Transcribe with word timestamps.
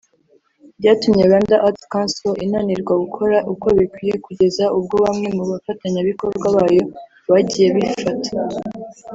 byatumye 0.79 1.21
Rwanda 1.27 1.55
Arts 1.67 1.83
Council 1.93 2.33
inanirwa 2.45 2.93
gukora 3.03 3.37
uko 3.53 3.67
bikwiye 3.77 4.15
kugeza 4.25 4.65
ubwo 4.77 4.95
bamwe 5.05 5.27
mu 5.37 5.43
bafatanyabikorwa 5.51 6.47
bayo 6.57 6.83
bagiye 7.31 7.67
bifata 7.75 8.31